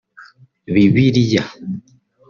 Bibiliya 0.73 1.43